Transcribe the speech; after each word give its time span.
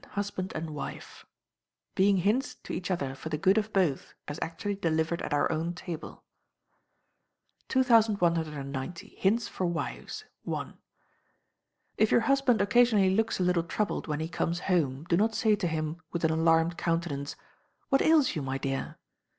Husband 0.15 0.51
and 0.55 0.71
Wife. 0.71 1.27
Being 1.93 2.17
hints 2.17 2.55
to 2.63 2.73
each 2.73 2.89
other 2.89 3.13
for 3.13 3.29
the 3.29 3.37
good 3.37 3.59
of 3.59 3.71
both, 3.71 4.15
as 4.27 4.39
actually 4.41 4.73
delivered 4.73 5.21
at 5.21 5.31
our 5.31 5.51
own 5.51 5.75
table: 5.75 6.23
2190. 7.67 9.09
Hints 9.19 9.47
for 9.47 9.67
Wives 9.67 10.25
(1). 10.41 10.75
If 11.99 12.09
your 12.09 12.21
husband 12.21 12.63
occasionally 12.63 13.13
looks 13.13 13.39
a 13.39 13.43
little 13.43 13.61
troubled 13.61 14.07
when 14.07 14.21
he 14.21 14.27
comes 14.27 14.61
home, 14.61 15.03
do 15.03 15.15
not 15.15 15.35
say 15.35 15.55
to 15.55 15.67
him, 15.67 16.01
with 16.11 16.23
an 16.23 16.31
alarmed 16.31 16.79
countenance, 16.79 17.35
"What 17.89 18.01
ails 18.01 18.35
you, 18.35 18.41
my 18.41 18.57
dear?" 18.57 18.97